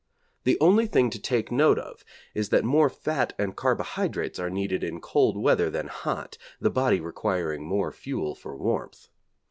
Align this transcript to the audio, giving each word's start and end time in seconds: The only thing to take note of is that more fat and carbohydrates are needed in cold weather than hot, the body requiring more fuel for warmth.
The 0.45 0.57
only 0.59 0.87
thing 0.87 1.11
to 1.11 1.19
take 1.21 1.51
note 1.51 1.77
of 1.77 2.03
is 2.33 2.49
that 2.49 2.63
more 2.65 2.89
fat 2.89 3.33
and 3.37 3.55
carbohydrates 3.55 4.39
are 4.39 4.49
needed 4.49 4.83
in 4.83 4.99
cold 4.99 5.37
weather 5.37 5.69
than 5.69 5.85
hot, 5.89 6.39
the 6.59 6.71
body 6.71 6.99
requiring 6.99 7.67
more 7.67 7.91
fuel 7.91 8.33
for 8.33 8.57
warmth. 8.57 9.09